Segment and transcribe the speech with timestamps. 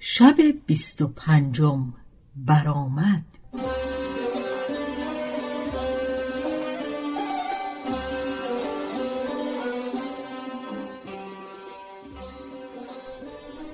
[0.00, 1.92] شب بیست و پنجم
[2.36, 3.24] برآمد.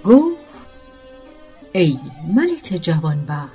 [0.05, 0.39] گفت
[1.73, 1.99] ای
[2.35, 3.51] ملک جوانبخت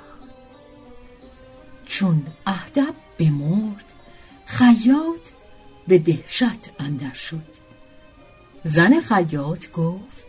[1.86, 3.84] چون اهدب بمرد
[4.46, 5.20] خیاط
[5.88, 7.46] به دهشت اندر شد.
[8.64, 10.19] زن خیاط گفت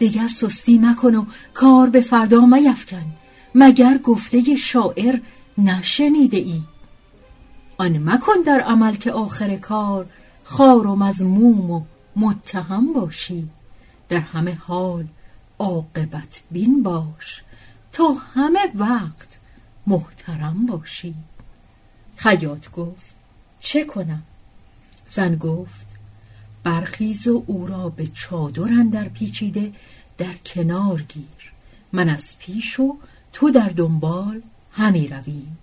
[0.00, 3.04] دیگر سستی مکن و کار به فردا میفکن
[3.54, 5.20] مگر گفته شاعر
[5.58, 6.62] نشنیده ای؟
[7.78, 10.06] آن مکن در عمل که آخر کار
[10.44, 11.82] خار و مزموم و
[12.16, 13.48] متهم باشی
[14.08, 15.06] در همه حال
[15.58, 17.42] عاقبت بین باش
[17.92, 19.38] تا همه وقت
[19.86, 21.14] محترم باشی.
[22.16, 23.14] خیاط گفت
[23.60, 24.22] چه کنم؟
[25.06, 25.79] زن گفت
[26.64, 29.72] برخیز و او را به چادر اندر پیچیده
[30.18, 31.52] در کنار گیر.
[31.92, 32.96] من از پیش و
[33.32, 35.58] تو در دنبال همی رویم.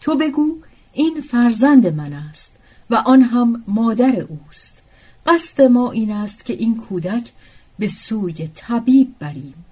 [0.00, 0.56] تو بگو
[0.92, 2.56] این فرزند من است
[2.90, 4.82] و آن هم مادر اوست.
[5.26, 7.32] قصد ما این است که این کودک
[7.78, 9.64] به سوی طبیب بریم.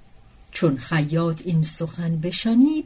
[0.53, 2.85] چون خیاط این سخن بشنید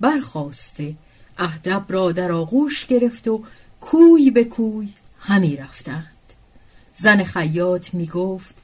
[0.00, 0.94] برخواسته
[1.38, 3.44] اهدب را در آغوش گرفت و
[3.80, 4.88] کوی به کوی
[5.20, 6.17] همی رفتند.
[7.00, 8.54] زن خیاط می گفت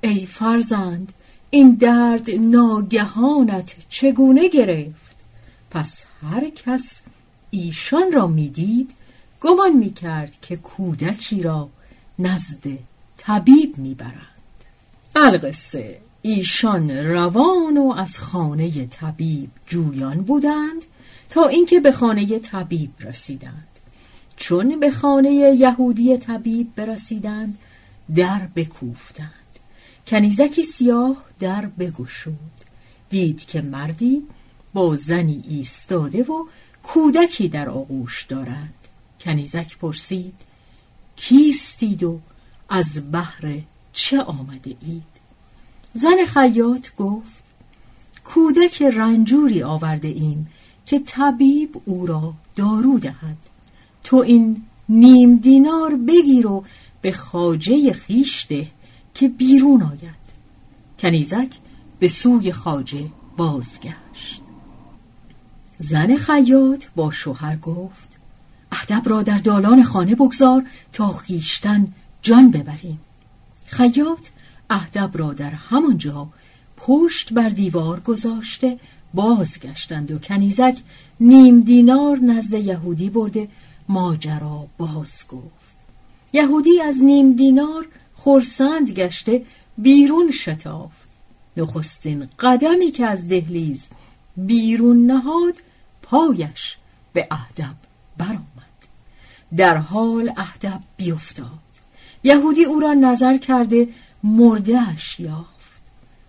[0.00, 1.12] ای فرزند
[1.50, 5.16] این درد ناگهانت چگونه گرفت؟
[5.70, 7.00] پس هر کس
[7.50, 8.90] ایشان را می‌دید
[9.40, 11.68] گمان می‌کرد که کودکی را
[12.18, 12.78] نزد
[13.16, 14.14] طبیب می‌برند.
[15.16, 20.84] القصه ایشان روان و از خانه طبیب جویان بودند
[21.30, 23.68] تا اینکه به خانه طبیب رسیدند.
[24.36, 27.58] چون به خانه یهودی طبیب برسیدند
[28.14, 29.32] در بکوفتند.
[30.06, 32.36] کنیزکی سیاه در بگشود.
[33.10, 34.22] دید که مردی
[34.74, 36.44] با زنی ایستاده و
[36.82, 38.74] کودکی در آغوش دارند.
[39.20, 40.34] کنیزک پرسید
[41.16, 42.20] کیستید و
[42.68, 43.58] از بحر
[43.92, 45.12] چه آمده اید؟
[45.94, 47.42] زن خیاط گفت
[48.24, 50.50] کودک رنجوری آورده ایم
[50.86, 53.36] که طبیب او را دارو دهد.
[54.04, 56.64] تو این نیم دینار بگیر و
[57.02, 58.66] به خاجه خیش ده
[59.14, 60.22] که بیرون آید.
[60.98, 61.50] کنیزک
[61.98, 63.04] به سوی خاجه
[63.36, 64.42] بازگشت.
[65.78, 68.08] زن خیاط با شوهر گفت
[68.72, 71.92] اهدب را در دالان خانه بگذار تا خیشتن
[72.22, 73.00] جان ببریم.
[73.66, 74.28] خیاط
[74.70, 76.28] اهدب را در همانجا
[76.76, 78.78] پشت بر دیوار گذاشته
[79.14, 80.78] بازگشتند و کنیزک
[81.20, 83.48] نیم دینار نزد یهودی برده
[83.88, 85.61] ماجرا باز گفت.
[86.32, 89.42] یهودی از نیم دینار خورسند گشته
[89.78, 91.08] بیرون شتافت.
[91.56, 93.88] نخستین قدمی که از دهلیز
[94.36, 95.54] بیرون نهاد
[96.02, 96.76] پایش
[97.12, 97.74] به اهدب
[98.18, 98.42] برآمد.
[99.56, 101.46] در حال اهدب بیفتاد.
[102.22, 103.88] یهودی او را نظر کرده
[104.22, 105.82] مردهش یافت.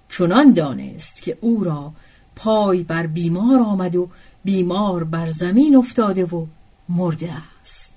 [0.10, 1.94] چنان دانست که او را
[2.36, 4.10] پای بر بیمار آمد و
[4.44, 6.46] بیمار بر زمین افتاده و
[6.90, 7.94] مرده است.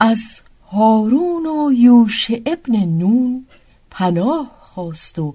[0.00, 0.40] از
[0.72, 3.46] هارون و یوش ابن نون
[3.90, 5.34] پناه خواست و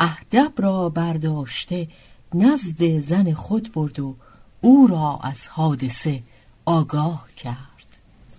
[0.00, 1.88] اهدب را برداشته
[2.34, 4.16] نزد زن خود برد و
[4.60, 6.22] او را از حادثه
[6.64, 7.56] آگاه کرد.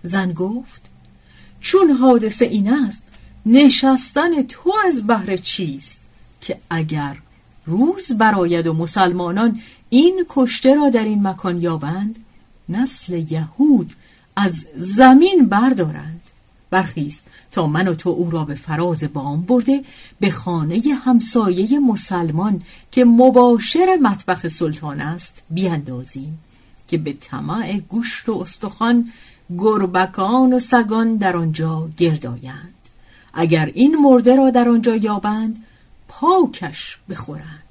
[0.02, 0.82] زن گفت
[1.60, 3.02] چون حادثه این است
[3.46, 6.02] نشستن تو از بهر چیست
[6.40, 7.16] که اگر
[7.66, 9.60] روز براید و مسلمانان
[9.90, 12.24] این کشته را در این مکان یابند
[12.68, 13.92] نسل یهود
[14.36, 16.20] از زمین بردارند.
[16.70, 19.84] برخیست تا من و تو او را به فراز بام برده
[20.20, 26.38] به خانه همسایه مسلمان که مباشر مطبخ سلطان است بیاندازیم
[26.88, 29.12] که به طمع گوشت و استخوان
[29.58, 32.74] گربکان و سگان در آنجا گردایند
[33.34, 35.64] اگر این مرده را در آنجا یابند
[36.08, 37.62] پاکش بخورند.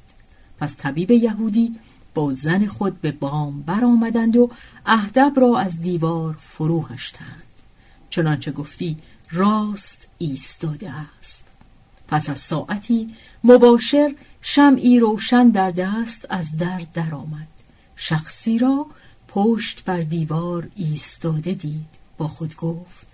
[0.60, 1.76] پس طبیب یهودی
[2.14, 4.50] با زن خود به بام برآمدند و
[4.86, 7.44] اهدب را از دیوار فرو هشتند.
[8.14, 8.98] چنانچه گفتی
[9.32, 11.44] راست ایستاده است.
[12.08, 13.14] پس از ساعتی
[13.44, 17.48] مباشر شمعی روشن در دست از در درآمد.
[17.96, 18.86] شخصی را
[19.28, 21.86] پشت بر دیوار ایستاده دید.
[22.18, 23.08] با خود گفت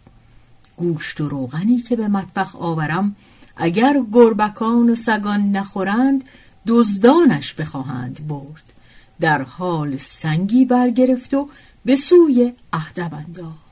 [0.77, 3.15] گوشت و روغنی که به مطبخ آورم
[3.55, 6.23] اگر گربکان و سگان نخورند
[6.67, 8.73] دزدانش بخواهند برد.
[9.19, 11.49] در حال سنگی برگرفت و
[11.85, 13.68] به سوی اهدب انداخت.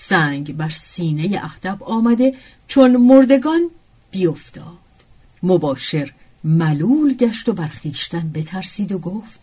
[0.00, 2.34] سنگ بر سینه اهدب آمده
[2.68, 3.70] چون مردگان
[4.10, 4.78] بیفتاد.
[5.42, 6.12] مباشر
[6.44, 9.40] ملول گشت و برخیشتن بترسید و گفت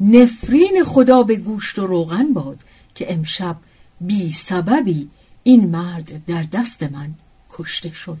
[0.00, 2.58] نفرین خدا به گوشت و روغن باد
[2.94, 3.56] که امشب
[4.00, 5.08] بی سببی
[5.42, 7.14] این مرد در دست من
[7.52, 8.18] کشته شد.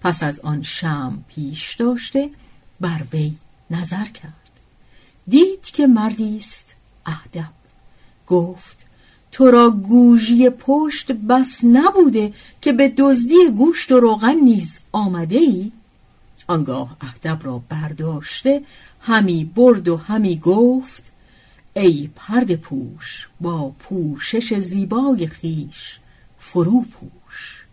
[0.00, 2.30] پس از آن شم پیش داشته
[2.80, 3.34] بر وی
[3.70, 4.50] نظر کرد.
[5.28, 6.66] دید که مردی است
[7.06, 7.52] اهدب.
[8.26, 8.81] گفت
[9.32, 15.72] تو را گوژی پشت بس نبوده که به دزدی گوشت و روغن نیز آمده ای؟
[16.46, 18.62] آنگاه اهدب را برداشته
[19.00, 21.02] همی برد و همی گفت
[21.74, 25.98] ای پرد پوش با پوشش زیبای خیش
[26.38, 27.66] فرو پوش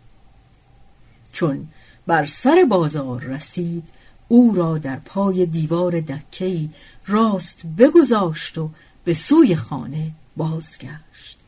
[1.32, 1.68] چون
[2.06, 3.88] بر سر بازار رسید
[4.28, 6.70] او را در پای دیوار دکهی
[7.06, 8.70] راست بگذاشت و
[9.04, 11.39] به سوی خانه بازگشت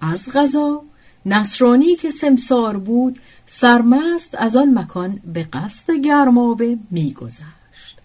[0.00, 0.82] از غذا.
[1.26, 7.98] نصرانی که سمسار بود سرمست از آن مکان به قصد گرمابه میگذشت.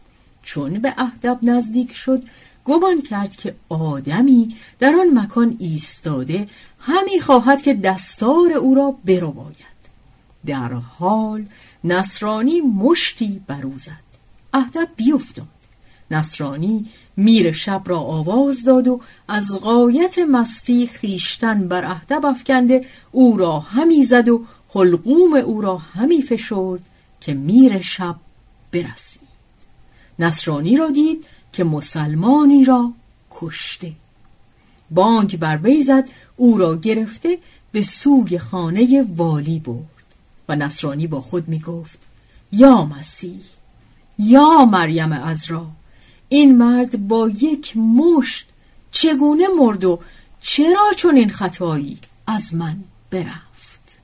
[0.43, 2.23] چون به اهدب نزدیک شد
[2.65, 6.47] گمان کرد که آدمی در آن مکان ایستاده
[6.79, 9.55] همی خواهد که دستار او را برو باید
[10.45, 11.45] در حال
[11.83, 13.91] نصرانی مشتی بر زد.
[14.53, 15.60] اهدب بیفتاد.
[16.11, 16.85] نصرانی
[17.17, 23.59] میر شب را آواز داد و از غایت مستی خیشتن بر اهدب افکنده او را
[23.59, 26.81] همی زد و حلقوم او را همی فشرد
[27.21, 28.15] که میر شب
[28.71, 29.21] برسید.
[30.19, 32.93] نصرانی را دید که مسلمانی را
[33.31, 33.91] کشته.
[34.91, 37.37] بانک بر وی زد او را گرفته
[37.71, 39.85] به سوی خانه والی برد
[40.49, 41.99] و نصرانی با خود می گفت
[42.51, 43.41] یا مسیح
[44.19, 45.67] یا مریم ازرا
[46.33, 48.47] این مرد با یک مشت
[48.91, 49.99] چگونه مرد و
[50.41, 51.97] چرا چون این خطایی
[52.27, 52.77] از من
[53.09, 53.97] برفت؟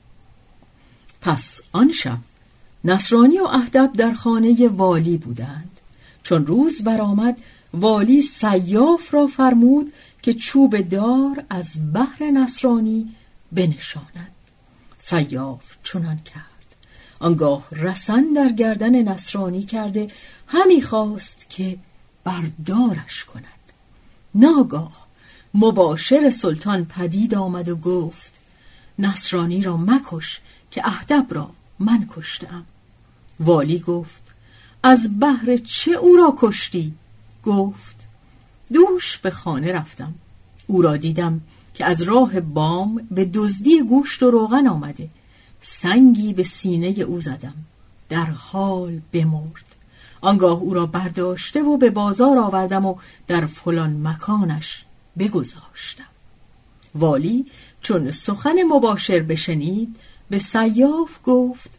[1.21, 2.17] پس آن شب
[2.83, 5.79] نصرانی و اهدب در خانه والی بودند.
[6.23, 7.37] چون روز برآمد
[7.73, 13.15] والی سیاف را فرمود که چوب دار از بحر نصرانی
[13.51, 14.31] بنشاند.
[14.99, 16.43] سیاف چنان کرد.
[17.19, 20.11] آنگاه رسن در گردن نصرانی کرده
[20.47, 21.77] همی خواست که
[22.27, 23.43] بردارش کند.
[24.35, 25.07] ناگاه
[25.53, 28.33] مباشر سلطان پدید آمد و گفت
[28.99, 30.41] نصرانی را مکش
[30.71, 32.65] که اهدب را من کشتم.
[33.39, 34.21] والی گفت
[34.83, 36.93] از بهر چه او را کشتی؟
[37.45, 38.07] گفت
[38.73, 40.13] دوش به خانه رفتم.
[40.67, 41.41] او را دیدم
[41.73, 45.09] که از راه بام به دزدی گوشت و روغن آمده.
[45.61, 47.55] سنگی به سینه او زدم.
[48.09, 49.66] در حال بمرد.
[50.21, 52.95] آنگاه او را برداشته و به بازار آوردم و
[53.27, 54.85] در فلان مکانش
[55.19, 56.03] بگذاشتم.
[56.95, 57.45] والی
[57.81, 59.95] چون سخن مباشر بشنید
[60.29, 61.71] به سیاف گفت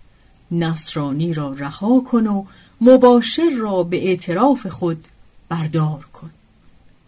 [0.50, 2.44] نصرانی را رها کن و
[2.80, 5.04] مباشر را به اعتراف خود
[5.48, 6.30] بردار کن.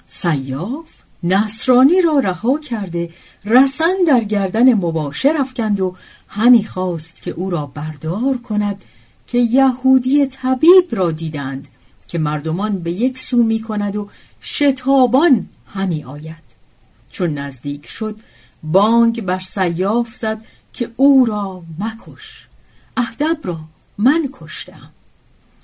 [0.06, 0.86] سیاف
[1.22, 3.10] نصرانی را رها کرده
[3.44, 5.96] رسن در گردن مباشر افکند و
[6.28, 8.84] همی خواست که او را بردار کند
[9.30, 11.68] که یهودی طبیب را دیدند
[12.08, 14.08] که مردمان به یک سو می کند و
[14.42, 16.50] شتابان همی آید.
[17.10, 18.16] چون نزدیک شد
[18.62, 22.48] بانگ بر سیاف زد که او را مکش
[22.96, 23.60] اهدب را
[23.98, 24.90] من کشتم.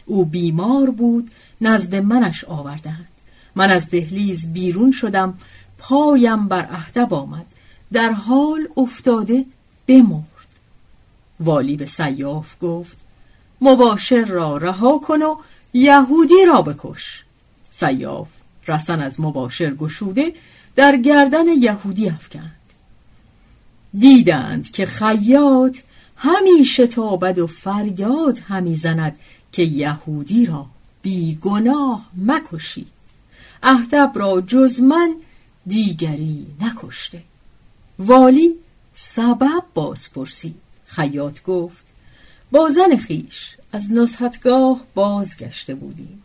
[0.07, 1.31] او بیمار بود
[1.61, 3.09] نزد منش آوردند.
[3.55, 5.39] من از دهلیز بیرون شدم
[5.79, 7.47] پایم بر اهدب آمد.
[7.93, 9.45] در حال افتاده
[9.87, 10.47] بمرد.
[11.41, 13.06] والی به سیاف گفت
[13.61, 15.37] مباشر را رها کن و
[15.73, 17.25] یهودی را بکش.
[17.71, 18.29] سیاف
[18.69, 20.35] رسن از مباشر گشوده
[20.77, 22.53] در گردن یهودی افکند.
[23.99, 25.79] دیدند که خیاط
[26.17, 29.19] همی شتابد و فریاد همی زند
[29.53, 30.67] که یهودی را
[31.03, 32.87] بی گناه مکشی.
[33.63, 35.15] اهدب را جز من
[35.67, 37.23] دیگری نکشته.
[37.99, 38.55] والی
[38.95, 40.55] سبب باز پرسید
[40.87, 41.86] خیاط گفت
[42.51, 46.23] با زن خیش از نصحتگاه بازگشته بودیم.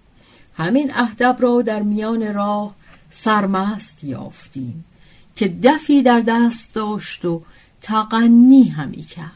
[0.53, 2.75] همین اهدب را در میان راه
[3.09, 4.85] سرمست یافتیم
[5.35, 7.41] که دفی در دست داشت و
[7.81, 9.31] تقنی همی کرد.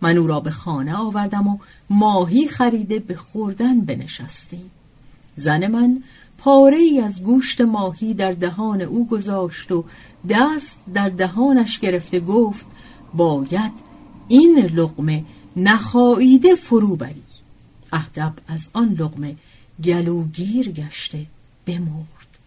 [0.00, 1.58] من او را به خانه آوردم و
[1.90, 4.70] ماهی خریده به خوردن بنشستیم.
[5.36, 6.02] زن من
[6.38, 9.84] پاره ای از گوشت ماهی در دهان او گذاشت و
[10.28, 12.66] دست در دهانش گرفته گفت
[13.14, 13.72] باید
[14.28, 15.24] این لقمه
[15.56, 17.22] نخاییده فرو بری.
[17.92, 19.36] اهدب از آن لقمه
[19.84, 21.26] گلوگیر گشته
[21.66, 22.38] بمرد.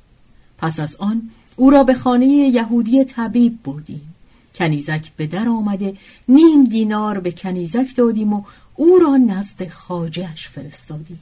[0.57, 4.13] پس از آن او را به خانه یهودی طبیب بردیم.
[4.55, 8.43] کنیزک به در آمده نیم دینار به کنیزک دادیم و
[8.75, 11.19] او را نزد خاجش فرستادیم.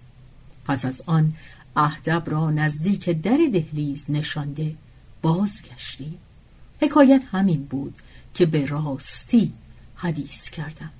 [0.66, 1.34] پس از آن
[1.76, 4.76] اهدب را نزدیک در دهلیز نشانده
[5.22, 6.18] بازگشتیم.
[6.82, 7.94] حکایت همین بود
[8.34, 9.54] که به راستی
[9.96, 10.92] حدیث کردم.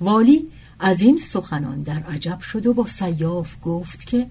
[0.00, 0.48] والی
[0.80, 4.26] از این سخنان در عجب شد و با سیاف گفت که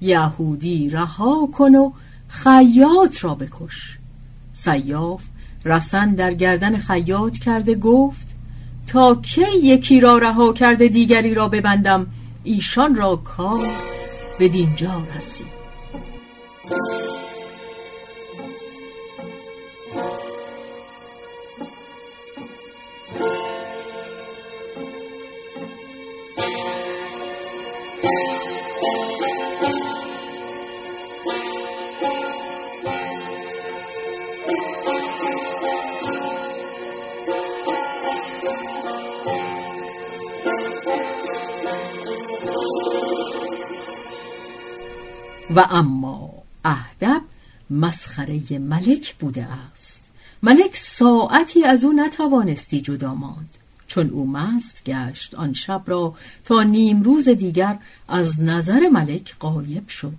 [0.00, 1.92] یهودی رها کن و
[2.28, 3.98] خیاط را بکش.
[4.52, 5.22] سیاف
[5.64, 8.26] رسن در گردن خیاط کرده گفت
[8.86, 12.06] تا کی یکی را رها کرده دیگری را ببندم
[12.44, 13.70] ایشان را کار
[14.38, 15.62] به دینجا رسید.
[45.54, 46.30] و اما
[46.64, 47.22] اهدب
[47.70, 50.04] مسخره ملک بوده است.
[50.42, 53.61] ملک ساعتی از او نتوانستی جدا ماند.
[53.92, 59.88] چون او مست گشت آن شب را تا نیم روز دیگر از نظر ملک قایب
[59.88, 60.14] شد.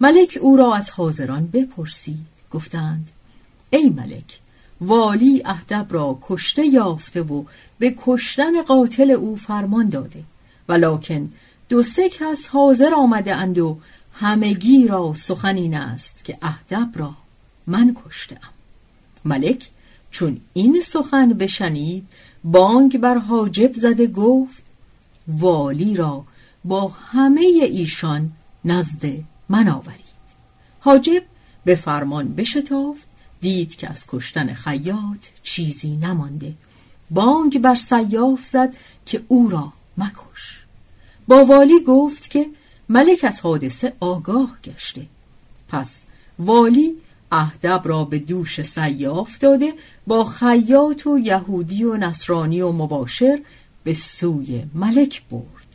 [0.00, 3.08] ملک او را از حاضران بپرسید گفتند
[3.70, 4.40] ای ملک
[4.80, 7.44] والی اهدب را کشته یافته و
[7.78, 10.22] به کشتن قاتل او فرمان داده
[10.68, 11.32] ولیکن
[11.68, 13.78] دو سه کس حاضر آمده اند و
[14.12, 17.14] همگی را سخن این است که اهدب را
[17.66, 18.50] من کشتم.
[19.24, 19.70] ملک
[20.10, 22.06] چون این سخن بشنید
[22.44, 24.64] بانگ بر حاجب زده گفت
[25.28, 26.24] والی را
[26.64, 28.32] با همه ایشان
[28.64, 29.06] نزد
[29.48, 30.04] من آورید.
[30.80, 31.22] حاجب
[31.64, 33.08] به فرمان بشتافت
[33.40, 36.54] دید که از کشتن خیاط چیزی نمانده.
[37.10, 38.74] بانگ بر سیاف زد
[39.06, 40.64] که او را مکش.
[41.28, 42.46] با والی گفت که
[42.88, 45.06] ملک از حادثه آگاه گشته.
[45.68, 46.02] پس
[46.38, 46.94] والی
[47.34, 49.72] اهدب را به دوش سیاف داده
[50.06, 53.40] با خیاط و یهودی و نصرانی و مباشر
[53.84, 55.66] به سوی ملک برد.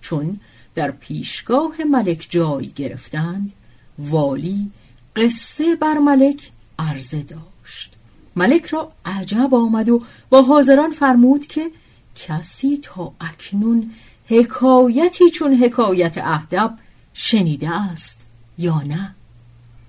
[0.00, 0.40] چون
[0.74, 3.52] در پیشگاه ملک جای گرفتند
[3.98, 4.70] والی
[5.16, 7.92] قصه بر ملک عرضه داشت.
[8.36, 11.70] ملک را عجب آمد و با حاضران فرمود که
[12.14, 13.90] کسی تا اکنون
[14.26, 16.74] حکایتی چون حکایت اهدب
[17.14, 18.20] شنیده است
[18.58, 19.14] یا نه.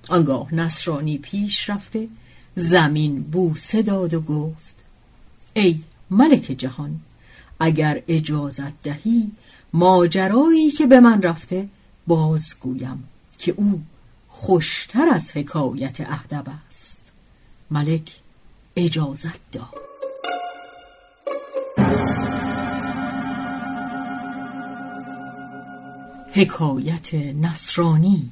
[0.10, 2.08] آنگاه نصرانی پیش رفته
[2.56, 4.76] زمین بوسه داد و گفت
[5.54, 5.80] ای
[6.10, 7.00] ملک جهان
[7.60, 9.32] اگر اجازت دهی
[9.74, 11.70] ماجرایی که به من رفته
[12.08, 13.04] بازگویم
[13.38, 13.84] که او
[14.28, 17.02] خوشتر از حکایت اهدب است.
[17.72, 18.20] ملک
[18.76, 19.84] اجازت داد.
[26.34, 28.32] حکایت نصرانی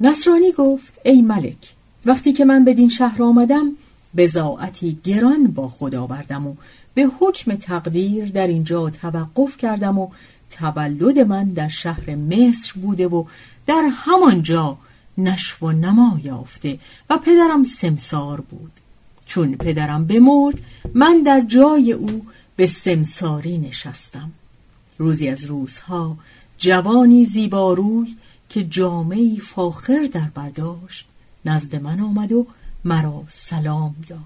[0.00, 1.72] نصرانی گفت ای ملک
[2.06, 3.72] وقتی که من به دین شهر آمدم
[4.16, 6.54] بزاعتی گران با خود آوردم و
[6.94, 10.08] به حکم تقدیر در اینجا توقف کردم و
[10.50, 13.24] تولد من در شهر مصر بوده و
[13.66, 14.78] در همانجا
[15.18, 16.78] نشو و نما یافته
[17.10, 18.72] و پدرم سمسار بود.
[19.26, 20.58] چون پدرم بمرد
[20.94, 24.32] من در جای او به سمساری نشستم.
[24.98, 26.16] روزی از روزها
[26.58, 28.16] جوانی زیباروی
[28.48, 31.08] که جامعی فاخر در برداشت
[31.44, 32.46] نزد من آمد و
[32.84, 34.20] مرا سلام داد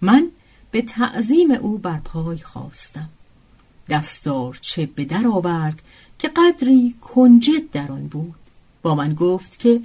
[0.00, 0.28] من
[0.70, 3.08] به تعظیم او بر پای خواستم
[3.88, 5.82] دستار چه به در آورد
[6.18, 8.34] که قدری کنجد در آن بود.
[8.82, 9.80] با من گفت که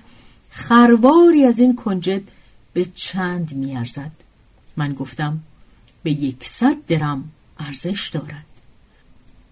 [0.49, 2.21] خرواری از این کنجد
[2.73, 4.11] به چند میارزد
[4.77, 5.39] من گفتم
[6.03, 8.45] به یکصد درم ارزش دارد.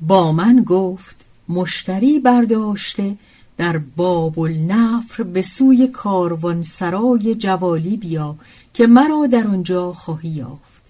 [0.02, 3.18] با من گفت مشتری برداشته
[3.58, 8.36] در باب النفر به سوی کاروان سرای جوالی بیا
[8.74, 10.82] که مرا در آنجا خواهی یافت.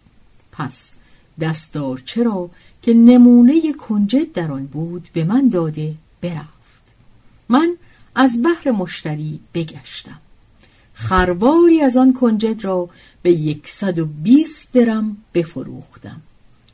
[0.52, 0.96] پس
[1.40, 2.50] دستار چرا
[2.82, 6.56] که نمونه کنجد در آن بود به من داده برفت.
[7.50, 7.76] من
[8.16, 10.20] از بحر مشتری بگشتم.
[10.94, 12.90] خرواری از آن کنجد را
[13.22, 16.22] به یکصد و بیست درم بفروختم.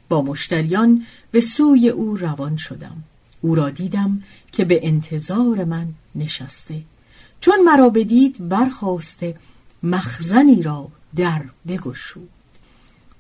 [0.10, 3.04] با مشتریان به سوی او روان شدم.
[3.42, 6.82] او را دیدم که به انتظار من نشسته.
[7.42, 9.36] چون مرا بدید برخواسته
[9.84, 12.30] مخزنی را در بگشود.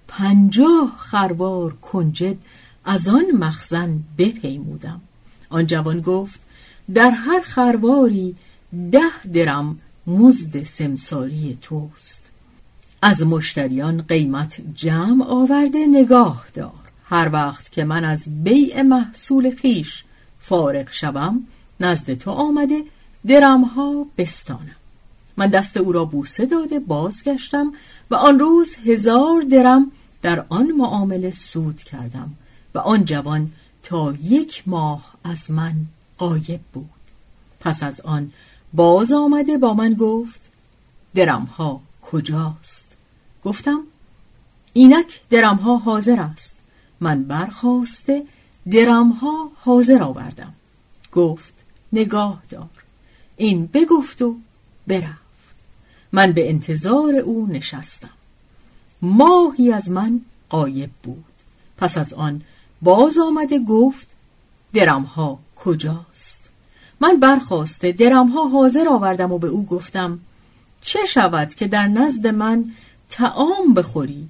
[0.07, 2.37] پنجاه خروار کنجد
[2.85, 5.01] از آن مخزن بپیمودم.
[5.49, 6.39] آن جوان گفت
[6.93, 8.35] در هر خرواری
[8.91, 12.25] ده درم مزد سمساری توست.
[13.01, 16.71] از مشتریان قیمت جمع آورده نگاه دار.
[17.05, 20.03] هر وقت که من از بیع محصول خیش
[20.51, 21.47] فارغ شوم
[21.79, 22.83] نزد تو آمده
[23.27, 24.75] درمها بستانم.
[25.37, 27.73] من دست او را بوسه داده بازگشتم
[28.11, 29.91] و آن روز هزار درم
[30.21, 32.31] در آن معامله سود کردم
[32.75, 33.51] و آن جوان
[33.83, 35.75] تا یک ماه از من
[36.17, 36.89] قایب بود.
[37.59, 38.31] پس از آن
[38.73, 40.41] باز آمده با من گفت
[41.15, 42.91] درمها کجاست؟
[43.43, 43.79] گفتم
[44.73, 46.57] اینک درمها حاضر است.
[46.99, 48.23] من برخواسته
[48.71, 50.53] درمها حاضر آوردم.
[51.11, 51.53] گفت
[51.93, 52.69] نگاه دار.
[53.37, 54.35] این بگفت و
[54.87, 55.21] برفت.
[56.11, 58.09] من به انتظار او نشستم.
[59.01, 61.25] ماهی از من قایب بود.
[61.77, 62.41] پس از آن
[62.81, 64.07] باز آمده گفت
[64.73, 66.41] درمها کجاست؟
[66.99, 70.19] من برخواسته درمها حاضر آوردم و به او گفتم
[70.81, 72.71] چه شود که در نزد من
[73.09, 74.29] تعام بخوری؟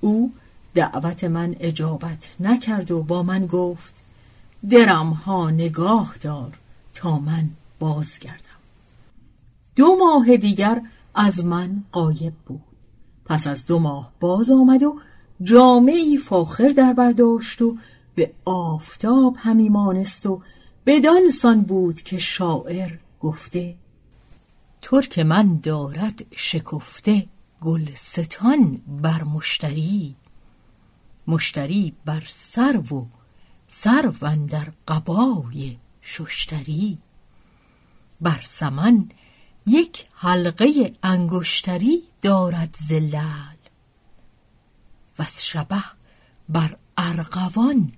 [0.00, 0.32] او
[0.74, 3.94] دعوت من اجابت نکرد و با من گفت
[4.70, 6.58] درمها نگاه دار
[6.94, 8.38] تا من بازگردم.
[9.76, 10.82] دو ماه دیگر
[11.14, 12.60] از من قایب بود.
[13.24, 15.00] پس از دو ماه باز آمد و
[15.42, 17.76] جامعی فاخر در برداشت و
[18.14, 20.42] به آفتاب همی مانست و
[20.86, 23.74] بدان سان بود که شاعر گفته
[24.82, 27.26] ترک من دارد شکفته
[27.60, 30.14] گلستان بر مشتری.
[31.26, 33.06] مشتری بر سرو و
[33.68, 36.98] سرو در قبای ششتری.
[38.20, 39.08] بر سمن
[39.66, 43.56] یک حلقه انگشتری دارد زلال
[45.18, 45.84] و شبه
[46.48, 47.92] بر ارغوان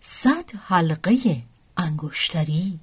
[0.00, 1.42] صد حلقه
[1.76, 2.78] انگشتری.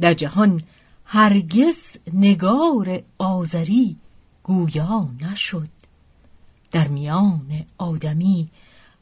[0.00, 0.62] در جهان
[1.04, 3.96] هرگز نگار آذری
[4.42, 5.71] گویا نشد.
[6.72, 8.50] در میان آدمی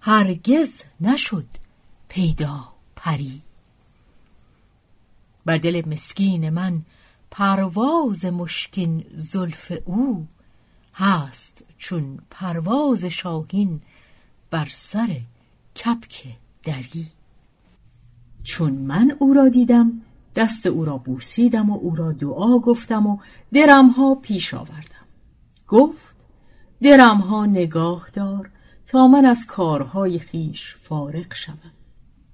[0.00, 1.46] هرگز نشد
[2.08, 3.42] پیدا پری.
[5.44, 6.82] بر دل مسکین من
[7.30, 10.26] پرواز مشکین زلف او
[10.94, 13.80] هست چون پرواز شاهین
[14.50, 15.20] بر سر
[15.76, 16.24] کپک
[16.62, 17.06] دری.
[18.42, 20.00] چون من او را دیدم
[20.36, 23.18] دست او را بوسیدم و او را دعا گفتم و
[23.52, 25.06] درمها پیش آوردم.
[25.68, 26.09] گفت
[26.82, 28.50] درمها نگاه دار
[28.86, 31.72] تا من از کارهای خیش فارغ شوم.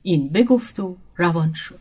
[0.02, 1.78] این بگفت و روان شد.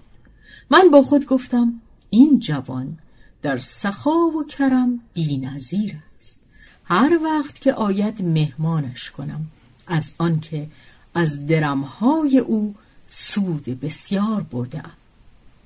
[0.70, 1.74] من با خود گفتم
[2.10, 2.98] این جوان
[3.42, 5.00] در سخا و کرم
[5.42, 6.42] نظیر است.
[6.86, 9.46] هر وقت که آید مهمانش کنم.
[9.88, 10.68] از آنکه
[11.14, 12.76] از درمهای او
[13.08, 14.84] سود بسیار برده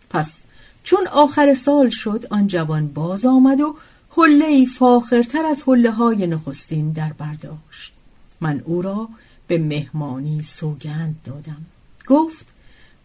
[0.09, 0.39] پس
[0.83, 3.75] چون آخر سال شد آن جوان باز آمد و
[4.17, 7.93] حله فاخرتر از حله های نخستین در برداشت.
[8.41, 9.10] من او را
[9.48, 11.65] به مهمانی سوگند دادم.
[12.08, 12.48] گفت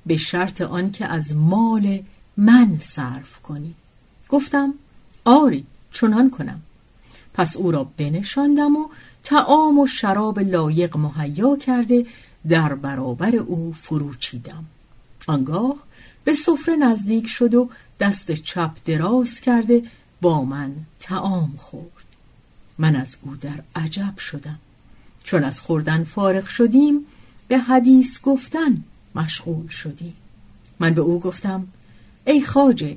[0.07, 1.99] به شرط آنکه از مال
[2.37, 3.75] من صرف کنی.
[4.29, 4.75] گفتم
[5.25, 6.62] آری چنان کنم.
[7.35, 8.88] پس او را بنشاندم و
[9.25, 12.07] تعام و شراب لایق مهیا کرده
[12.49, 14.64] در برابر او فروچیدم.
[15.27, 15.77] آنگاه
[16.25, 19.83] به سفره نزدیک شد و دست چپ دراز کرده
[20.25, 22.05] با من تعام خورد.
[22.79, 24.59] من از او در عجب شدم.
[25.25, 27.07] چون از خوردن فارغ شدیم
[27.49, 28.85] به حدیث گفتن
[29.15, 30.15] مشغول شدیم.
[30.81, 31.67] من به او گفتم
[32.27, 32.97] ای خاجه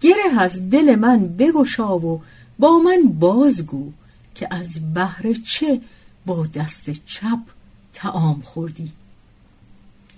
[0.00, 2.22] گره از دل من بگشا و
[2.58, 3.92] با من بازگو
[4.34, 5.80] که از بهر چه
[6.26, 7.38] با دست چپ
[7.94, 8.92] تعام خوردی.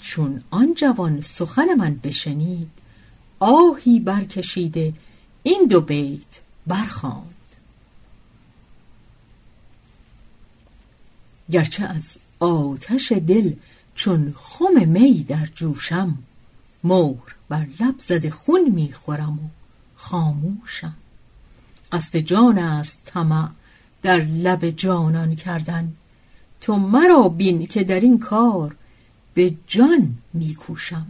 [0.01, 2.71] چون آن جوان سخن من بشنید
[3.41, 4.93] آهی برکشیده
[5.43, 7.35] این دو بیت برخواند
[11.51, 13.53] گرچه از آتش دل
[13.95, 16.19] چون خم می در جوشم
[16.85, 19.49] مور بر لب زده خون می‌خورم و
[19.97, 20.95] خاموشم.
[21.93, 23.49] قصد جان است طمع
[24.03, 25.93] در لب جانان کردن.
[26.61, 28.77] تو مرا بین که در این کار
[29.35, 31.07] به جان میکوشم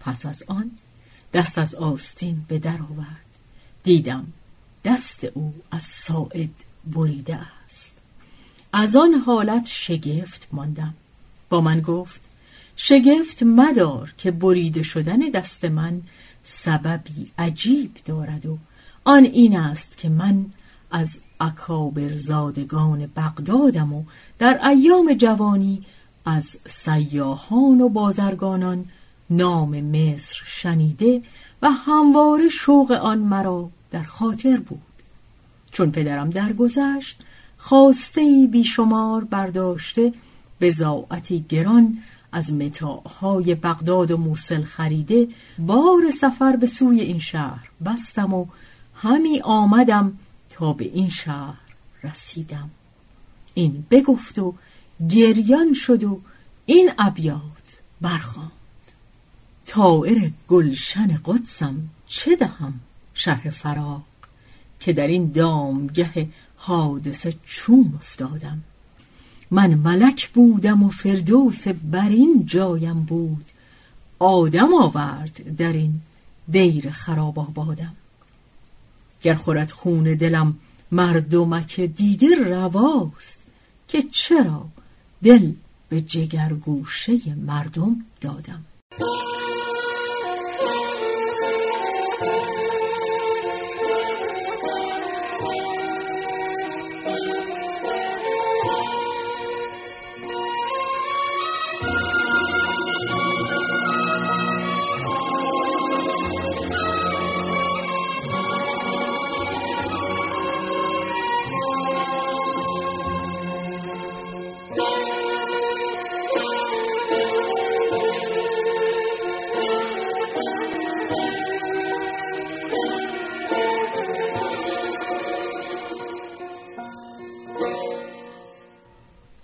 [0.00, 0.70] پس از آن
[1.32, 3.29] دست از آستین به در آورد.
[3.82, 4.26] دیدم
[4.84, 6.50] دست او از ساعد
[6.86, 7.96] بریده است.
[8.72, 10.94] از آن حالت شگفت ماندم.
[11.48, 12.20] با من گفت
[12.76, 16.02] شگفت مدار که بریده شدن دست من
[16.42, 18.58] سببی عجیب دارد و
[19.04, 20.46] آن این است که من
[20.90, 24.02] از اکابر زادگان بغدادم و
[24.38, 25.86] در ایام جوانی
[26.24, 28.84] از سیاهان و بازرگانان
[29.30, 31.22] نام مصر شنیده
[31.62, 34.82] و همواره شوق آن مرا در خاطر بود.
[35.72, 37.20] چون پدرم درگذشت
[37.58, 40.12] خواسته بیشمار برداشته
[40.58, 41.98] به زاعتی گران
[42.32, 48.46] از متاعهای بغداد و موسل خریده بار سفر به سوی این شهر بستم و
[48.94, 50.18] همی آمدم
[50.50, 51.60] تا به این شهر
[52.04, 52.70] رسیدم.
[53.54, 54.54] این بگفت و
[55.08, 56.20] گریان شد و
[56.66, 58.59] این ابیات برخواند
[59.70, 62.74] تائر گلشن قدسم چه دهم
[63.14, 64.02] شرح فراق
[64.80, 68.62] که در این دامگه حادثه چون افتادم.
[69.50, 73.44] من ملک بودم و فردوس بر این جایم بود.
[74.18, 76.00] آدم آورد در این
[76.48, 77.94] دیر خراب آبادم.
[79.22, 80.56] گر خورد خون دلم
[80.92, 83.42] مردمک دیده رواست
[83.88, 84.68] که چرا
[85.22, 85.52] دل
[85.88, 88.64] به جگرگوشه مردم دادم؟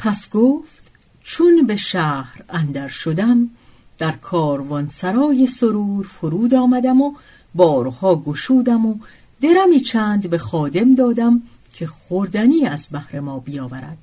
[0.07, 0.93] پس گفت
[1.23, 3.51] چون به شهر اندر شدم
[3.99, 7.15] در کاروان سرای سرور فرود آمدم و
[7.55, 8.99] بارها گشودم و
[9.41, 11.43] درمی چند به خادم دادم
[11.75, 13.99] که خوردنی از بهر ما بیاورد.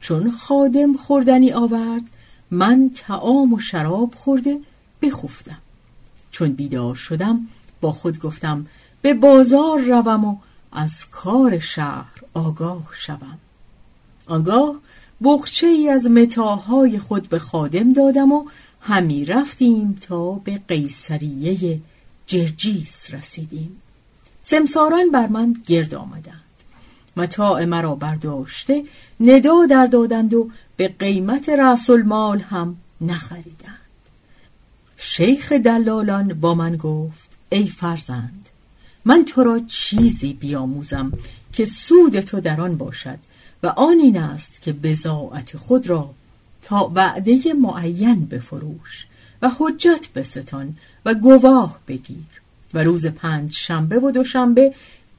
[0.00, 2.02] چون خادم خوردنی آورد
[2.50, 4.58] من تعام و شراب خورده
[5.02, 5.58] بخفتم.
[6.30, 7.46] چون بیدار شدم
[7.80, 8.66] با خود گفتم
[9.02, 10.36] به بازار روم و
[10.72, 13.38] از کار شهر آگاه شوم.
[14.26, 14.74] آنگاه
[15.24, 18.44] بخچه ای از متاهای خود به خادم دادم و
[18.80, 21.80] همی رفتیم تا به قیصریه
[22.26, 23.82] جرجیس رسیدیم.
[24.40, 26.42] سمساران بر من گرد آمدند.
[27.16, 28.84] متاع مرا برداشته
[29.20, 33.78] ندا در دادند و به قیمت رأس المال هم نخریدند.
[34.96, 38.46] شیخ دلالان با من گفت ای فرزند
[39.04, 41.12] من تو را چیزی بیاموزم
[41.52, 43.18] که سود تو در آن باشد.
[43.62, 46.10] و آن این است که بزاعت خود را
[46.62, 49.06] تا وعده معین بفروش
[49.42, 52.42] و حجت بستان و گواه بگیر
[52.74, 54.74] و روز پنج شنبه و دوشنبه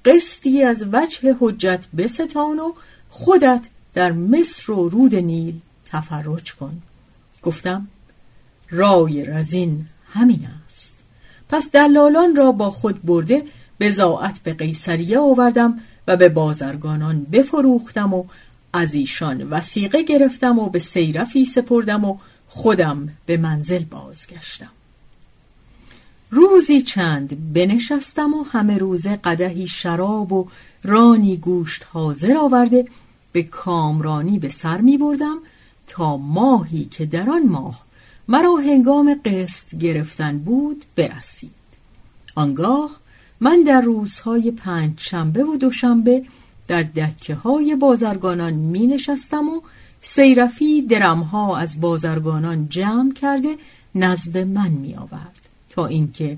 [0.06, 2.74] قسطی از وجه حجت بستان و
[3.10, 5.60] خودت در مصر و رود نیل
[5.92, 6.82] تفرج کن.
[7.44, 7.88] گفتم
[8.70, 10.98] رای رزین همین است.
[11.50, 13.44] پس دلالان را با خود برده
[13.80, 18.24] بزاعت به قیصریه آوردم و به بازرگانان بفروختم و
[18.74, 22.18] از ایشان وسیقه گرفتم و به سیرفی سپردم و
[22.48, 24.70] خودم به منزل بازگشتم.
[26.32, 30.48] روزی چند بنشستم و همه روزه قدهی شراب و
[30.84, 32.86] رانی گوشت حاضر آورده
[33.32, 35.38] به کامرانی به سر می بردم
[35.88, 37.82] تا ماهی که در آن ماه
[38.28, 41.52] مرا هنگام قسط گرفتن بود برسید.
[42.36, 42.99] آنگاه
[43.42, 46.26] من در روزهای پنج شنبه و دوشنبه
[46.68, 49.62] در دکه های بازرگانان می نشستم و
[50.02, 53.56] سیرفی درمها از بازرگانان جمع کرده
[53.96, 55.36] نزد من می آورد
[55.70, 56.38] تا اینکه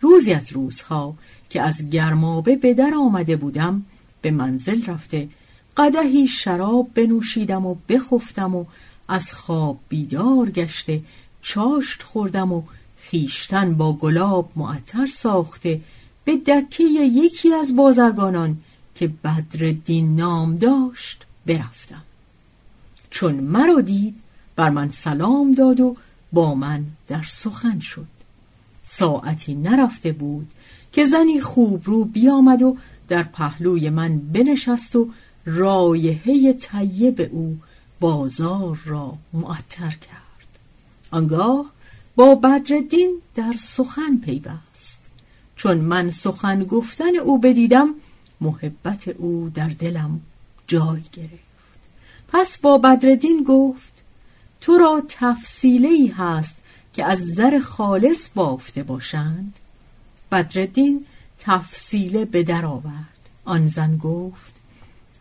[0.00, 1.14] روزی از روزها
[1.50, 3.84] که از گرمابه به در آمده بودم
[4.22, 5.28] به منزل رفته
[5.76, 8.64] قدهی شراب بنوشیدم و بخفتم و
[9.08, 11.00] از خواب بیدار گشته
[11.42, 12.62] چاشت خوردم و
[12.96, 15.80] خیشتن با گلاب معطر ساخته
[16.24, 18.56] به دکه یکی از بازرگانان
[18.94, 22.02] که بدر دین نام داشت برفتم.
[23.10, 24.14] چون مرا دید
[24.56, 25.96] بر من سلام داد و
[26.32, 28.06] با من در سخن شد.
[28.84, 30.50] ساعتی نرفته بود
[30.92, 32.76] که زنی خوب رو بیامد و
[33.08, 35.10] در پهلوی من بنشست و
[35.44, 37.58] رایحه طیب او
[38.00, 40.58] بازار را معطر کرد.
[41.10, 41.66] آنگاه
[42.16, 45.01] با بدردین در سخن پیوست.
[45.62, 47.94] چون من سخن گفتن او بدیدم
[48.40, 50.20] محبت او در دلم
[50.66, 51.78] جای گرفت.
[52.28, 53.92] پس با بدردین گفت
[54.60, 56.56] تو را تفصیلی هست
[56.94, 59.54] که از زر خالص بافته باشند.
[60.32, 61.06] بدردین
[61.38, 63.28] تفصیله به در آورد.
[63.44, 64.54] آن زن گفت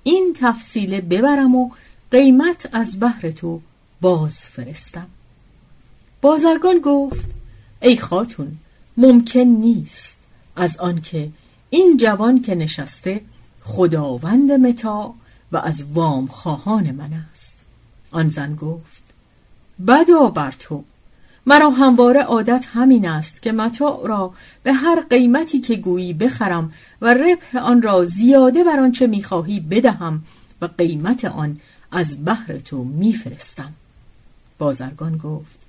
[0.04, 1.72] این تفصیله ببرم و
[2.12, 3.62] قیمت از بهر تو
[4.02, 5.08] باز فرستم.
[6.22, 7.30] بازرگان گفت
[7.82, 8.58] ای خاتون
[8.98, 10.11] ممکن نیست.
[10.56, 11.30] از آنکه
[11.70, 13.22] این جوان که نشسته
[13.64, 15.14] خداوند متا
[15.52, 17.60] و از وام خواهان من است.
[18.12, 19.04] آن زن گفت
[19.88, 20.84] بدا بر تو.
[21.46, 24.34] مرا همواره عادت همین است که متاع را
[24.64, 30.24] به هر قیمتی که گویی بخرم و ربح آن را زیاده بر آنچه می‌خواهی بدهم
[30.62, 31.60] و قیمت آن
[31.92, 33.74] از بهر تو میفرستم.
[34.58, 35.60] بازرگان گفت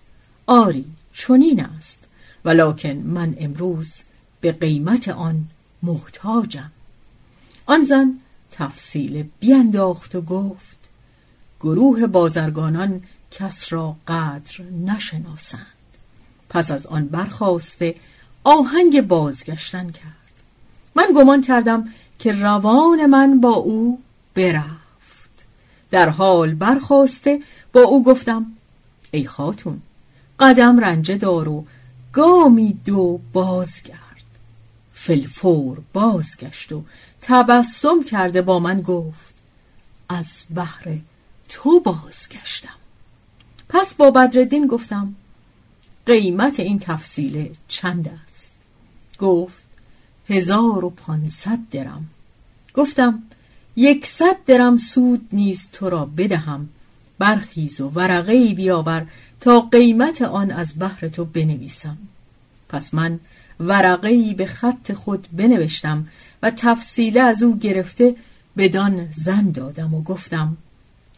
[0.46, 2.04] آری چنین است.
[2.44, 4.02] ولکن من امروز
[4.42, 5.44] به قیمت آن
[5.82, 6.70] محتاجم.
[7.66, 8.18] آن زن
[8.50, 10.78] تفصیل بینداخت و گفت
[11.60, 15.66] گروه بازرگانان کس را قدر نشناسند.
[16.50, 17.94] پس از آن برخواسته
[18.44, 20.32] آهنگ بازگشتن کرد.
[20.94, 24.00] من گمان کردم که روان من با او
[24.34, 25.44] برفت.
[25.90, 27.40] در حال برخواسته
[27.72, 28.46] با او گفتم
[29.10, 29.82] ای خاتون
[30.40, 31.64] قدم رنجه دار و
[32.12, 34.01] گامی دو بازگرد.
[35.04, 36.82] فلفور بازگشت و
[37.20, 39.34] تبسم کرده با من گفت
[40.08, 40.98] از بحر
[41.48, 42.76] تو بازگشتم.
[43.68, 45.14] پس با بدردین گفتم
[46.06, 48.54] قیمت این تفصیله چند است؟
[49.18, 49.62] گفت
[50.28, 52.06] هزار و پانصد درم.
[52.74, 53.22] گفتم
[53.76, 56.68] یکصد درم سود نیز تو را بدهم.
[57.18, 59.06] برخیز و ورقه بیاور
[59.40, 61.98] تا قیمت آن از بحر تو بنویسم.
[62.68, 63.20] پس من
[63.62, 66.08] ورقه به خط خود بنوشتم
[66.42, 68.16] و تفصیله از او گرفته
[68.56, 70.56] بدان زن دادم و گفتم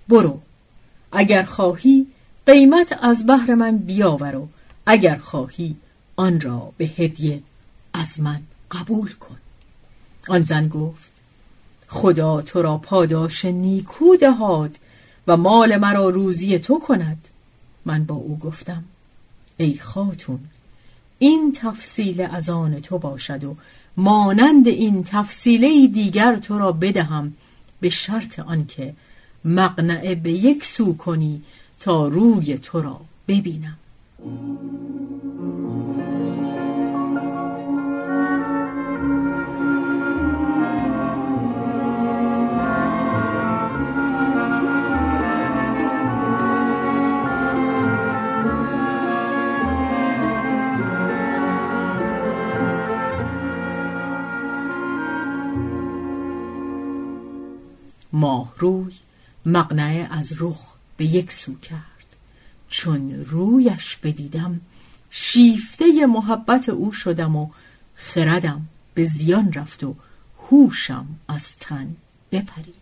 [0.09, 0.40] برو
[1.12, 2.07] اگر خواهی
[2.46, 4.48] قیمت از بهر من بیاور و
[4.87, 5.76] اگر خواهی
[6.16, 7.42] آن را به هدیه
[7.92, 9.37] از من قبول کن.
[10.28, 11.12] آن زن گفت
[11.88, 14.76] خدا تو را پاداش نیکو دهاد
[15.26, 17.28] و مال مرا روزی تو کند.
[17.85, 18.85] من با او گفتم
[19.57, 20.40] ای خاتون
[21.24, 23.56] این تفصیل از آن تو باشد و
[23.96, 27.32] مانند این تفصیله دیگر تو را بدهم
[27.80, 28.94] به شرط آنکه
[29.44, 31.42] مقنعه به یک سو کنی
[31.80, 33.76] تا روی تو را ببینم.
[58.14, 58.92] ماه روی
[59.46, 60.61] مقنعه از رخ
[60.96, 61.81] به یک سو کرد.
[62.68, 64.61] چون رویش بدیدم
[65.11, 67.48] شیفته محبت او شدم و
[67.94, 68.62] خردم
[68.94, 69.94] به زیان رفت و
[70.50, 71.96] هوشم از تن
[72.33, 72.74] بپرید.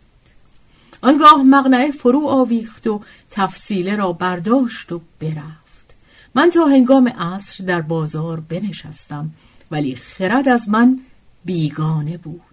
[1.01, 5.93] آنگاه مقنعه فرو آویخت و تفصیله را برداشت و برفت.
[6.35, 9.31] من تا هنگام عصر در بازار بنشستم
[9.71, 10.99] ولی خرد از من
[11.45, 12.52] بیگانه بود.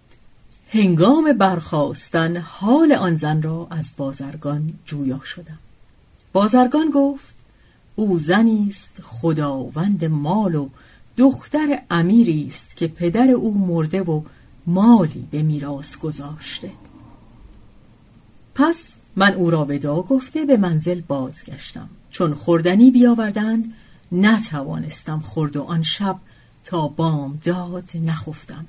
[0.73, 5.57] هنگام برخواستن حال آن زن را از بازرگان جویا شدم.
[6.33, 7.35] بازرگان گفت
[7.95, 10.69] او زنی است خداوند مال و
[11.17, 14.21] دختر امیری است که پدر او مرده و
[14.67, 16.71] مالی به میراث گذاشته.
[18.55, 21.89] پس من او را ودا گفته به منزل بازگشتم.
[22.09, 23.73] چون خوردنی بیاوردند
[24.11, 26.15] نتوانستم خورد و آن شب
[26.63, 28.65] تا بام داد نخفتم.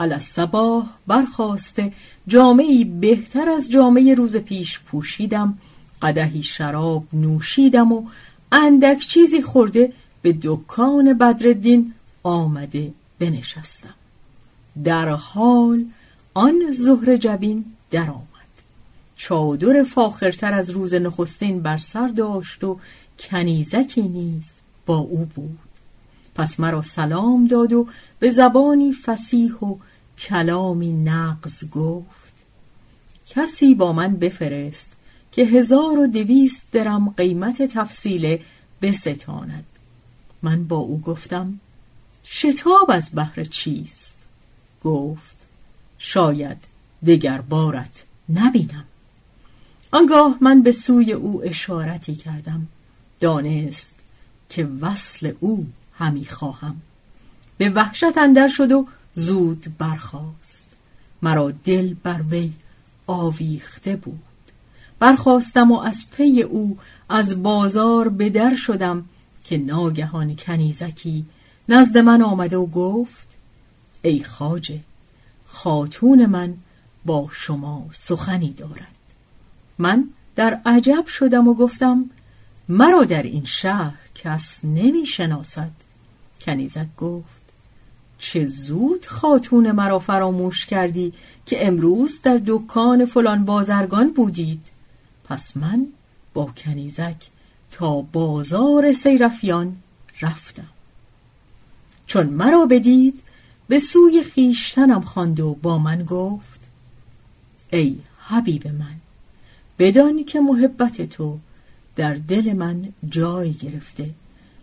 [0.00, 1.92] الصباح برخواسته.
[2.26, 5.58] جامعی بهتر از جامعه روز پیش پوشیدم.
[6.02, 8.02] قدهی شراب نوشیدم و
[8.52, 13.94] اندک چیزی خورده به دکان بدردین آمده بنشستم.
[14.84, 15.84] در حال
[16.34, 18.26] آن زهر جبین درآمد.
[19.16, 22.78] چادر فاخرتر از روز نخستین بر سر داشت و
[23.18, 25.65] کنیزکی نیز با او بود.
[26.36, 29.76] پس مرا سلام داد و به زبانی فسیح و
[30.18, 32.32] کلامی نقض گفت.
[33.26, 34.92] کسی با من بفرست
[35.32, 38.40] که هزار و دویست درم قیمت تفصیله
[38.82, 39.64] بستاند.
[40.42, 41.60] من با او گفتم
[42.24, 44.16] شتاب از بحر چیست؟
[44.84, 45.36] گفت
[45.98, 46.58] شاید
[47.06, 48.84] دگر بارت نبینم.
[49.90, 52.66] آنگاه من به سوی او اشارتی کردم.
[53.20, 53.94] دانست
[54.48, 55.66] که وصل او
[55.98, 56.76] همی خواهم.
[57.58, 60.68] به وحشت اندر شد و زود برخاست.
[61.22, 62.52] مرا دل بر وی
[63.06, 64.20] آویخته بود.
[64.98, 66.78] برخواستم و از پی او
[67.08, 69.04] از بازار به در شدم
[69.44, 71.24] که ناگهان کنیزکی
[71.68, 73.28] نزد من آمده و گفت
[74.02, 74.80] ای خاجه
[75.46, 76.54] خاتون من
[77.04, 78.96] با شما سخنی دارد.
[79.78, 82.10] من در عجب شدم و گفتم
[82.68, 85.70] مرا در این شهر کس نمی شناسد.
[86.46, 87.42] کنیزک گفت
[88.18, 91.12] چه زود خاتون مرا فراموش کردی
[91.46, 94.64] که امروز در دکان فلان بازرگان بودید.
[95.24, 95.86] پس من
[96.34, 97.26] با کنیزک
[97.70, 99.76] تا بازار سیرفیان
[100.22, 100.68] رفتم.
[102.06, 103.22] چون مرا بدید
[103.68, 106.60] به سوی خیشتنم خواند و با من گفت
[107.70, 108.96] ای حبیب من
[109.78, 111.38] بدانی که محبت تو
[111.96, 114.10] در دل من جای گرفته.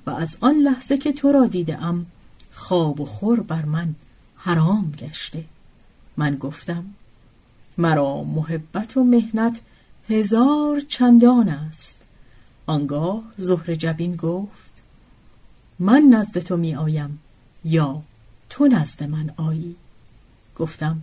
[0.06, 2.06] و از آن لحظه که تو را دیدم
[2.52, 3.96] خواب و خور بر من
[4.38, 5.44] حرام گشته.
[6.18, 6.86] من گفتم
[7.78, 9.60] مرا محبت و مهنت
[10.10, 12.02] هزار چندان است.
[12.66, 14.74] آنگاه زهر جبین گفت
[15.80, 17.20] من نزد تو می آیم
[17.66, 18.02] یا
[18.50, 19.76] تو نزد من آیی؟
[20.58, 21.02] گفتم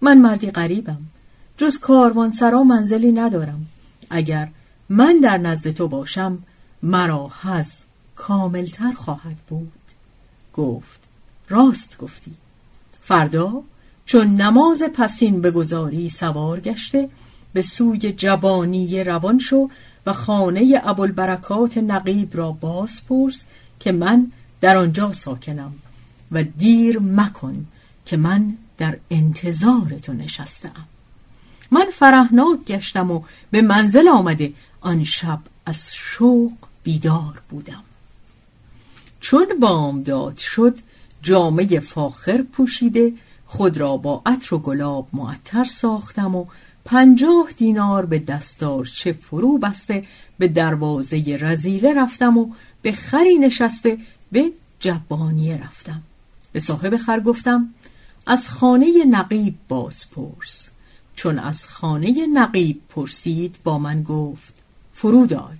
[0.00, 1.02] من مردی غریبم
[1.56, 3.66] جز کاروان سرا منزلی ندارم.
[4.10, 4.48] اگر
[4.88, 6.38] من در نزد تو باشم
[6.82, 7.80] مرا حز
[8.16, 9.72] کاملتر خواهد بود.
[10.54, 11.00] گفت
[11.48, 12.32] راست گفتی.
[13.02, 13.62] فردا
[14.06, 17.08] چون نماز پسین بگذاری سوار گشته
[17.52, 19.68] به سوی جبانی روان شو
[20.06, 23.44] و خانه ابوالبرکات نقیب را باز پرس
[23.80, 25.72] که من در آنجا ساکنم
[26.32, 27.66] و دیر مکن
[28.06, 30.86] که من در انتظار تو نشستم.
[31.70, 37.82] من فرهناک گشتم و به منزل آمده آن شب از شوق بیدار بودم.
[39.24, 40.78] چون بامداد شد
[41.22, 43.12] جامعه فاخر پوشیده
[43.46, 46.46] خود را با عطر و گلاب معطر ساختم و
[46.84, 48.22] پنجاه دینار به
[48.94, 50.04] چه فرو بسته
[50.38, 52.50] به دروازه رزیله رفتم و
[52.82, 53.98] به خری نشسته
[54.32, 56.02] به جبانیه رفتم.
[56.52, 57.74] به صاحب خر گفتم
[58.26, 60.68] از خانه نقیب باز پرس
[61.16, 64.54] چون از خانه نقیب پرسید با من گفت
[64.94, 65.56] فرود آی.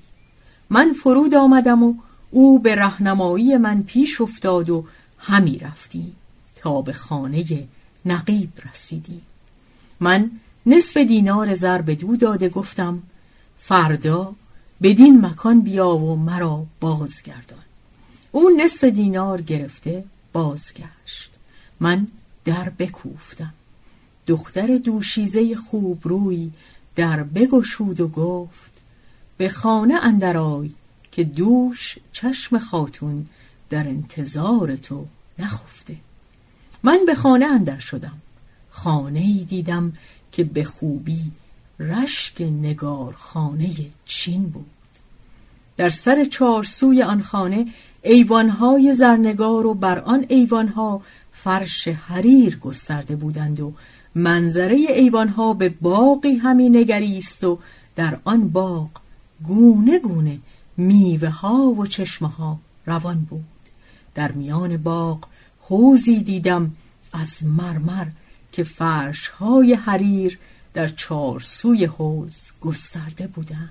[0.71, 1.95] من فرود آمدم و
[2.35, 4.85] او به رهنمایی من پیش افتاد و
[5.19, 6.17] همی رفتیم
[6.57, 7.65] تا به خانه
[8.05, 9.23] نقیب رسیدیم
[10.01, 10.31] من
[10.67, 13.03] نصف دینار زر به دو داده گفتم
[13.59, 14.35] فردا
[14.83, 17.65] بدین مکان بیا و مرا بازگردان.
[18.33, 21.31] او نصف دینار گرفته بازگشت.
[21.81, 22.07] من
[22.45, 23.53] در بکوفتم.
[24.27, 26.51] دختر دوشیزه خوب روی
[26.97, 28.73] در بگشود و گفت
[29.37, 30.71] به خانه اندرای
[31.15, 33.27] که دوش چشم خاتون
[33.71, 35.07] در انتظار تو
[35.39, 35.97] نخفته.
[36.83, 38.19] من به خانه اندر شدم.
[38.71, 39.93] خانه ای دیدم
[40.33, 41.21] که به خوبی
[41.81, 43.71] رشک نگار خانه
[44.05, 44.67] چین بود.
[45.77, 47.67] در سر چارسوی آن خانه
[48.03, 53.73] ایوانهای زرنگار و بر آن ایوانها فرش حریر گسترده بودند و
[54.15, 57.59] منظره ایوانها به باقی همی نگریست و
[57.97, 58.89] در آن باغ
[59.47, 60.39] گونه گونه
[60.77, 63.45] میوه ها و چشمه ها روان بود.
[64.15, 65.27] در میان باغ
[65.61, 66.77] حوزی دیدم
[67.13, 68.07] از مرمر
[68.53, 70.39] که فرش های حریر
[70.75, 73.71] در چهار سوی حوز گسترده بودند.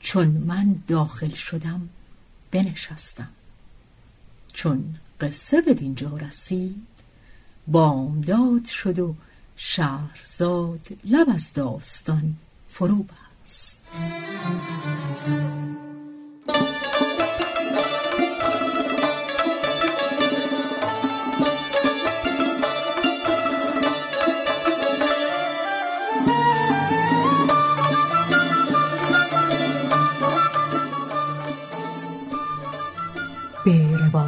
[0.00, 1.88] چون من داخل شدم
[2.50, 3.28] بنشستم.
[4.52, 6.86] چون قصه به دینجا رسید
[7.66, 9.14] بامداد شد و
[9.56, 12.34] شهرزاد لب از داستان
[12.68, 13.82] فرو بست.